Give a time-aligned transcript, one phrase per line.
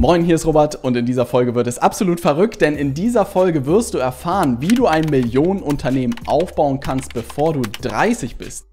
[0.00, 3.26] Moin, hier ist Robert und in dieser Folge wird es absolut verrückt, denn in dieser
[3.26, 8.69] Folge wirst du erfahren, wie du ein Millionenunternehmen aufbauen kannst, bevor du 30 bist.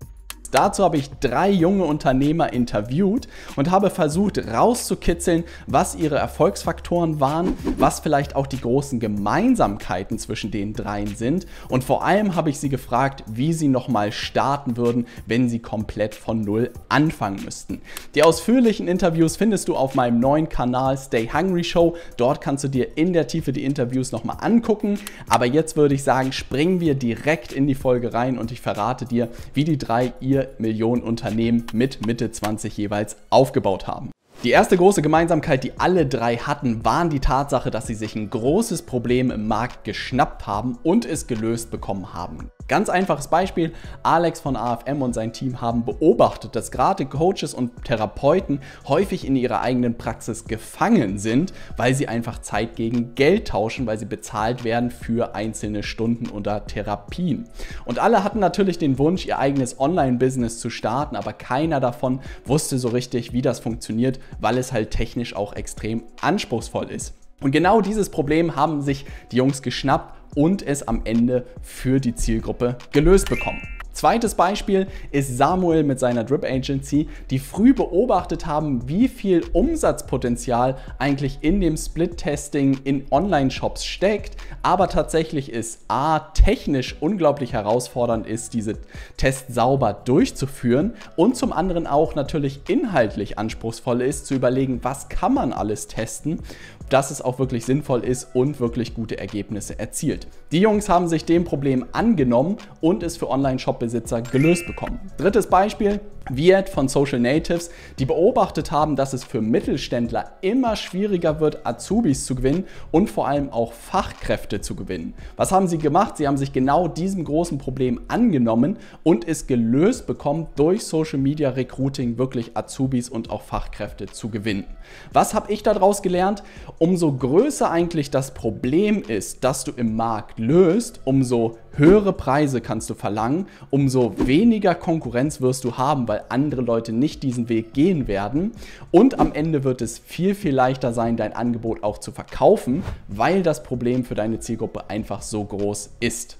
[0.51, 7.57] Dazu habe ich drei junge Unternehmer interviewt und habe versucht rauszukitzeln, was ihre Erfolgsfaktoren waren,
[7.77, 12.59] was vielleicht auch die großen Gemeinsamkeiten zwischen den dreien sind und vor allem habe ich
[12.59, 17.81] sie gefragt, wie sie nochmal starten würden, wenn sie komplett von Null anfangen müssten.
[18.15, 21.95] Die ausführlichen Interviews findest du auf meinem neuen Kanal Stay Hungry Show.
[22.17, 24.99] Dort kannst du dir in der Tiefe die Interviews nochmal angucken.
[25.27, 29.05] Aber jetzt würde ich sagen, springen wir direkt in die Folge rein und ich verrate
[29.05, 34.11] dir, wie die drei ihr 4 Millionen Unternehmen mit Mitte 20 jeweils aufgebaut haben.
[34.43, 38.29] Die erste große Gemeinsamkeit, die alle drei hatten, waren die Tatsache, dass sie sich ein
[38.29, 42.51] großes Problem im Markt geschnappt haben und es gelöst bekommen haben.
[42.67, 43.71] Ganz einfaches Beispiel,
[44.03, 49.37] Alex von AFM und sein Team haben beobachtet, dass gerade Coaches und Therapeuten häufig in
[49.37, 54.65] ihrer eigenen Praxis gefangen sind, weil sie einfach Zeit gegen Geld tauschen, weil sie bezahlt
[54.65, 57.47] werden für einzelne Stunden oder Therapien.
[57.85, 62.79] Und alle hatten natürlich den Wunsch, ihr eigenes Online-Business zu starten, aber keiner davon wusste
[62.79, 67.13] so richtig, wie das funktioniert, weil es halt technisch auch extrem anspruchsvoll ist.
[67.39, 72.13] Und genau dieses Problem haben sich die Jungs geschnappt und es am Ende für die
[72.13, 73.67] Zielgruppe gelöst bekommen.
[73.97, 80.77] Zweites Beispiel ist Samuel mit seiner Drip Agency, die früh beobachtet haben, wie viel Umsatzpotenzial
[80.99, 88.53] eigentlich in dem Split-Testing in Online-Shops steckt, aber tatsächlich ist A, technisch unglaublich herausfordernd ist,
[88.53, 88.77] diese
[89.17, 95.33] Tests sauber durchzuführen und zum anderen auch natürlich inhaltlich anspruchsvoll ist, zu überlegen, was kann
[95.33, 96.41] man alles testen
[96.89, 100.27] dass es auch wirklich sinnvoll ist und wirklich gute Ergebnisse erzielt.
[100.51, 104.99] Die Jungs haben sich dem Problem angenommen und es für Online-Shop-Besitzer gelöst bekommen.
[105.17, 111.39] Drittes Beispiel, Viet von Social Natives, die beobachtet haben, dass es für Mittelständler immer schwieriger
[111.39, 115.13] wird, Azubis zu gewinnen und vor allem auch Fachkräfte zu gewinnen.
[115.35, 116.17] Was haben sie gemacht?
[116.17, 121.49] Sie haben sich genau diesem großen Problem angenommen und es gelöst bekommen, durch Social Media
[121.51, 124.65] Recruiting wirklich Azubis und auch Fachkräfte zu gewinnen.
[125.13, 126.43] Was habe ich daraus gelernt?
[126.79, 132.87] Umso größer eigentlich das Problem ist, das du im Markt löst, umso höhere Preise kannst
[132.91, 138.07] du verlangen, umso weniger Konkurrenz wirst du haben, weil andere Leute nicht diesen Weg gehen
[138.07, 138.51] werden.
[138.91, 143.41] Und am Ende wird es viel, viel leichter sein, dein Angebot auch zu verkaufen, weil
[143.41, 146.37] das Problem für deine Zielgruppe einfach so groß ist.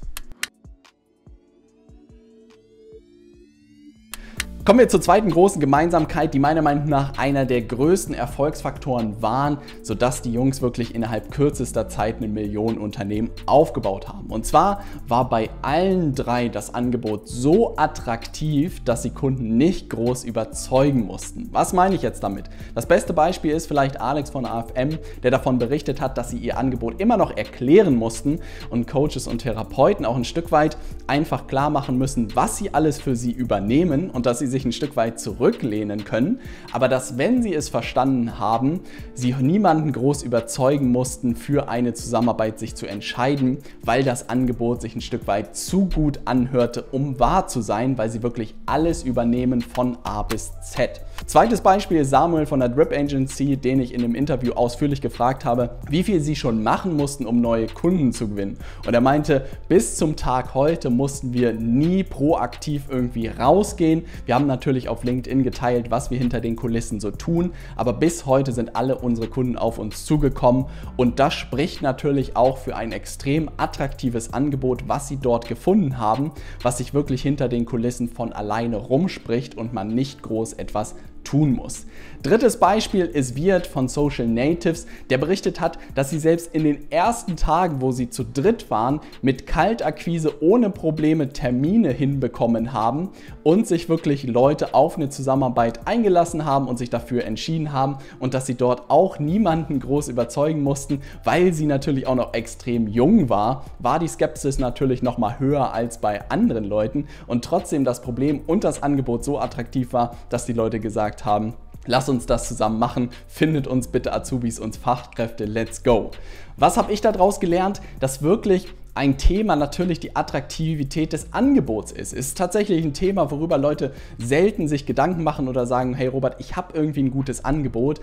[4.68, 9.60] Kommen wir zur zweiten großen Gemeinsamkeit, die meiner Meinung nach einer der größten Erfolgsfaktoren waren,
[9.82, 14.28] sodass die Jungs wirklich innerhalb kürzester Zeit ein Millionenunternehmen aufgebaut haben.
[14.28, 20.26] Und zwar war bei allen drei das Angebot so attraktiv, dass sie Kunden nicht groß
[20.26, 21.48] überzeugen mussten.
[21.54, 22.50] Was meine ich jetzt damit?
[22.76, 26.58] Das beste Beispiel ist vielleicht Alex von AFM, der davon berichtet hat, dass sie ihr
[26.58, 30.76] Angebot immer noch erklären mussten und Coaches und Therapeuten auch ein Stück weit
[31.08, 34.66] einfach klar machen müssen, was sie alles für sie übernehmen und dass sie sich sich
[34.66, 36.40] ein Stück weit zurücklehnen können,
[36.72, 38.82] aber dass, wenn sie es verstanden haben,
[39.14, 44.96] sie niemanden groß überzeugen mussten, für eine Zusammenarbeit sich zu entscheiden, weil das Angebot sich
[44.96, 49.62] ein Stück weit zu gut anhörte, um wahr zu sein, weil sie wirklich alles übernehmen
[49.62, 51.02] von A bis Z.
[51.26, 55.72] Zweites Beispiel Samuel von der Drip Agency, den ich in dem Interview ausführlich gefragt habe,
[55.90, 58.58] wie viel sie schon machen mussten, um neue Kunden zu gewinnen.
[58.86, 64.06] Und er meinte, bis zum Tag heute mussten wir nie proaktiv irgendwie rausgehen.
[64.26, 68.26] Wir haben natürlich auf LinkedIn geteilt, was wir hinter den Kulissen so tun, aber bis
[68.26, 70.66] heute sind alle unsere Kunden auf uns zugekommen.
[70.96, 76.32] Und das spricht natürlich auch für ein extrem attraktives Angebot, was sie dort gefunden haben,
[76.62, 80.96] was sich wirklich hinter den Kulissen von alleine rumspricht und man nicht groß etwas
[81.28, 81.86] tun muss.
[82.24, 86.92] Drittes Beispiel ist Wirt von Social Natives, der berichtet hat, dass sie selbst in den
[86.92, 93.10] ersten Tagen, wo sie zu dritt waren, mit Kaltakquise ohne Probleme Termine hinbekommen haben
[93.44, 98.34] und sich wirklich Leute auf eine Zusammenarbeit eingelassen haben und sich dafür entschieden haben und
[98.34, 103.30] dass sie dort auch niemanden groß überzeugen mussten, weil sie natürlich auch noch extrem jung
[103.30, 108.02] war, war die Skepsis natürlich noch mal höher als bei anderen Leuten und trotzdem das
[108.02, 111.54] Problem und das Angebot so attraktiv war, dass die Leute gesagt gesagt haben,
[111.90, 113.12] Lass uns das zusammen machen.
[113.30, 115.46] Findet uns bitte Azubis und Fachkräfte.
[115.46, 116.12] Let's go.
[116.58, 117.80] Was habe ich daraus gelernt?
[118.02, 122.12] Dass wirklich ein Thema natürlich die Attraktivität des Angebots ist.
[122.12, 126.42] Es ist tatsächlich ein Thema, worüber Leute selten sich Gedanken machen oder sagen, hey Robert,
[126.42, 128.02] ich habe irgendwie ein gutes Angebot.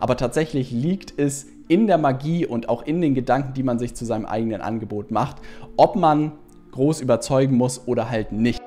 [0.00, 3.94] Aber tatsächlich liegt es in der Magie und auch in den Gedanken, die man sich
[3.94, 5.36] zu seinem eigenen Angebot macht,
[5.76, 6.32] ob man
[6.72, 8.59] groß überzeugen muss oder halt nicht.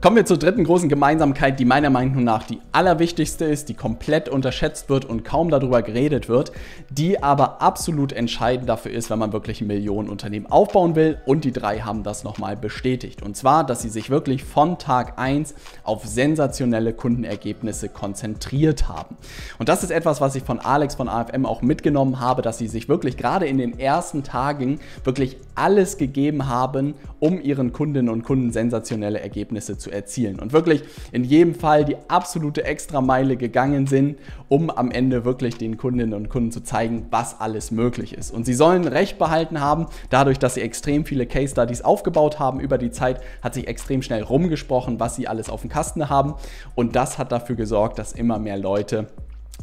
[0.00, 4.30] Kommen wir zur dritten großen Gemeinsamkeit, die meiner Meinung nach die allerwichtigste ist, die komplett
[4.30, 6.52] unterschätzt wird und kaum darüber geredet wird,
[6.88, 11.18] die aber absolut entscheidend dafür ist, wenn man wirklich ein Millionenunternehmen aufbauen will.
[11.26, 13.20] Und die drei haben das nochmal bestätigt.
[13.20, 15.54] Und zwar, dass sie sich wirklich von Tag 1
[15.84, 19.18] auf sensationelle Kundenergebnisse konzentriert haben.
[19.58, 22.68] Und das ist etwas, was ich von Alex von AFM auch mitgenommen habe, dass sie
[22.68, 28.22] sich wirklich gerade in den ersten Tagen wirklich alles gegeben haben, um ihren Kundinnen und
[28.22, 30.38] Kunden sensationelle Ergebnisse zu erzielen.
[30.38, 30.82] Und wirklich
[31.12, 36.28] in jedem Fall die absolute Extrameile gegangen sind, um am Ende wirklich den Kundinnen und
[36.28, 38.30] Kunden zu zeigen, was alles möglich ist.
[38.30, 42.60] Und sie sollen Recht behalten haben, dadurch, dass sie extrem viele Case Studies aufgebaut haben
[42.60, 46.34] über die Zeit, hat sich extrem schnell rumgesprochen, was sie alles auf dem Kasten haben.
[46.74, 49.06] Und das hat dafür gesorgt, dass immer mehr Leute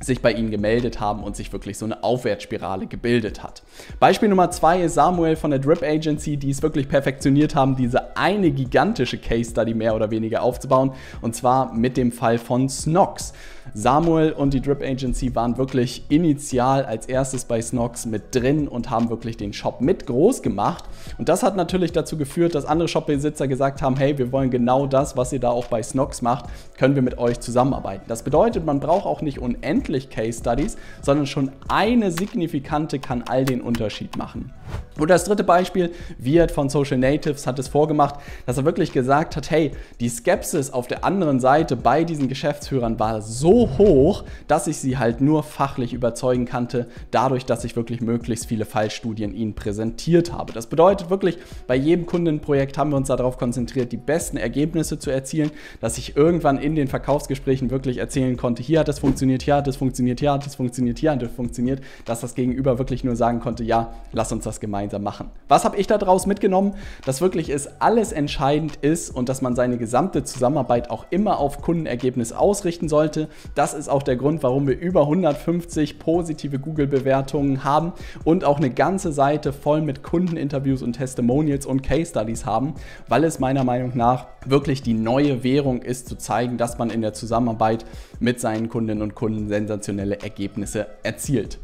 [0.01, 3.63] sich bei ihnen gemeldet haben und sich wirklich so eine Aufwärtsspirale gebildet hat.
[3.99, 8.15] Beispiel Nummer zwei ist Samuel von der Drip Agency, die es wirklich perfektioniert haben, diese
[8.15, 10.91] eine gigantische Case Study mehr oder weniger aufzubauen
[11.21, 13.33] und zwar mit dem Fall von Snox.
[13.73, 18.89] Samuel und die Drip Agency waren wirklich initial als erstes bei Snox mit drin und
[18.89, 20.85] haben wirklich den Shop mit groß gemacht.
[21.17, 24.87] Und das hat natürlich dazu geführt, dass andere Shopbesitzer gesagt haben, hey, wir wollen genau
[24.87, 26.45] das, was ihr da auch bei Snox macht,
[26.77, 28.05] können wir mit euch zusammenarbeiten.
[28.07, 33.45] Das bedeutet, man braucht auch nicht unendlich Case Studies, sondern schon eine signifikante kann all
[33.45, 34.51] den Unterschied machen.
[34.99, 38.15] Und das dritte Beispiel, Wirt von Social Natives hat es vorgemacht,
[38.45, 42.99] dass er wirklich gesagt hat, hey, die Skepsis auf der anderen Seite bei diesen Geschäftsführern
[42.99, 48.01] war so hoch, dass ich sie halt nur fachlich überzeugen kannte, dadurch, dass ich wirklich
[48.01, 50.53] möglichst viele Fallstudien ihnen präsentiert habe.
[50.53, 55.09] Das bedeutet wirklich, bei jedem Kundenprojekt haben wir uns darauf konzentriert, die besten Ergebnisse zu
[55.09, 55.51] erzielen,
[55.81, 59.67] dass ich irgendwann in den Verkaufsgesprächen wirklich erzählen konnte, hier hat es funktioniert, hier hat
[59.67, 63.15] es funktioniert, hier hat es funktioniert, hier hat es funktioniert, dass das Gegenüber wirklich nur
[63.15, 65.29] sagen konnte, ja, lass uns das gemeinsam machen.
[65.47, 66.75] Was habe ich daraus mitgenommen?
[67.05, 71.61] Dass wirklich es alles entscheidend ist und dass man seine gesamte Zusammenarbeit auch immer auf
[71.61, 73.29] Kundenergebnis ausrichten sollte.
[73.55, 78.69] Das ist auch der Grund, warum wir über 150 positive Google-Bewertungen haben und auch eine
[78.69, 82.75] ganze Seite voll mit Kundeninterviews und Testimonials und Case Studies haben,
[83.07, 87.01] weil es meiner Meinung nach wirklich die neue Währung ist, zu zeigen, dass man in
[87.01, 87.85] der Zusammenarbeit
[88.19, 91.59] mit seinen Kundinnen und Kunden sensationelle Ergebnisse erzielt.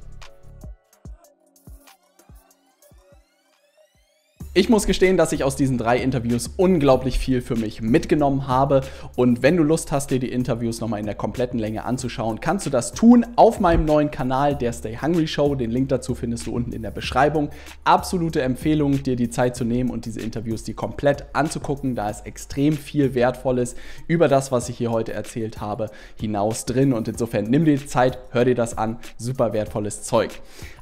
[4.56, 8.82] Ich muss gestehen, dass ich aus diesen drei Interviews unglaublich viel für mich mitgenommen habe.
[9.16, 12.68] Und wenn du Lust hast, dir die Interviews nochmal in der kompletten Länge anzuschauen, kannst
[12.68, 15.56] du das tun auf meinem neuen Kanal, der Stay Hungry Show.
[15.56, 17.50] Den Link dazu findest du unten in der Beschreibung.
[17.84, 21.96] Absolute Empfehlung, dir die Zeit zu nehmen und diese Interviews die komplett anzugucken.
[21.96, 25.90] Da ist extrem viel Wertvolles über das, was ich hier heute erzählt habe,
[26.22, 26.94] hinaus drin.
[26.94, 29.00] Und insofern nimm dir die Zeit, hör dir das an.
[29.18, 30.30] Super wertvolles Zeug.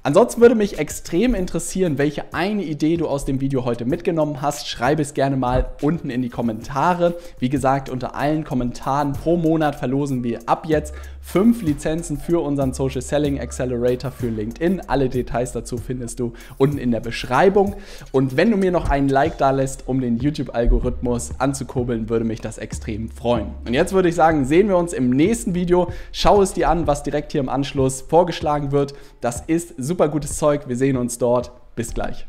[0.03, 4.67] Ansonsten würde mich extrem interessieren, welche eine Idee du aus dem Video heute mitgenommen hast.
[4.67, 7.15] Schreibe es gerne mal unten in die Kommentare.
[7.39, 12.73] Wie gesagt, unter allen Kommentaren pro Monat verlosen wir ab jetzt fünf Lizenzen für unseren
[12.73, 14.81] Social Selling Accelerator für LinkedIn.
[14.87, 17.75] Alle Details dazu findest du unten in der Beschreibung.
[18.11, 22.41] Und wenn du mir noch einen Like da lässt, um den YouTube-Algorithmus anzukurbeln, würde mich
[22.41, 23.53] das extrem freuen.
[23.65, 25.91] Und jetzt würde ich sagen, sehen wir uns im nächsten Video.
[26.11, 28.93] Schau es dir an, was direkt hier im Anschluss vorgeschlagen wird.
[29.21, 30.67] Das ist super gutes Zeug.
[30.67, 31.51] Wir sehen uns dort.
[31.75, 32.27] Bis gleich.